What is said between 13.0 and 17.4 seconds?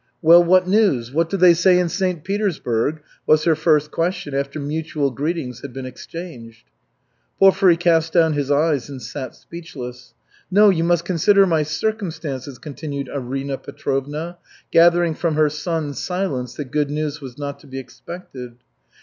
Arina Petrovna, gathering from her son's silence that good news was